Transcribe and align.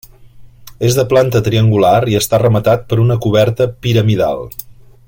És 0.87 0.95
de 0.99 1.03
planta 1.11 1.41
triangular 1.49 1.93
i 2.13 2.17
està 2.21 2.41
rematat 2.45 2.89
per 2.91 2.99
una 3.07 3.19
coberta 3.27 3.73
piramidal. 3.87 4.47